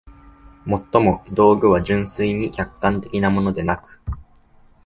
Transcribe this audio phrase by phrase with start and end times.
[0.65, 4.01] 尤も、道具は純粋に客観的なものでなく、